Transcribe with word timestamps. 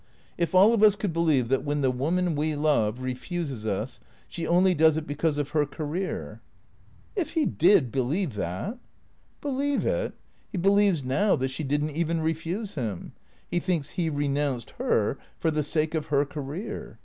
If 0.35 0.55
all 0.55 0.73
of 0.73 0.81
us 0.81 0.95
could 0.95 1.13
believe 1.13 1.49
that 1.49 1.63
when 1.63 1.81
the 1.81 1.91
woman 1.91 2.33
we 2.33 2.55
love 2.55 3.01
refuses 3.03 3.67
us 3.67 3.99
she 4.27 4.47
only 4.47 4.73
does 4.73 4.97
it 4.97 5.05
because 5.05 5.37
of 5.37 5.49
her 5.49 5.63
career 5.63 6.41
""If 7.15 7.33
he 7.33 7.45
did 7.45 7.91
believe 7.91 8.33
that 8.33 8.79
""Believe 9.41 9.85
it? 9.85 10.15
He 10.51 10.57
believes 10.57 11.03
now 11.03 11.35
that 11.35 11.49
she 11.51 11.63
did 11.63 11.83
n't 11.83 11.91
even 11.91 12.21
refuse 12.21 12.73
him. 12.73 13.13
He 13.47 13.59
thinks 13.59 13.91
he 13.91 14.09
renounced 14.09 14.71
her— 14.79 15.19
for 15.39 15.51
the 15.51 15.61
sake 15.61 15.93
of 15.93 16.07
her 16.07 16.25
career. 16.25 16.97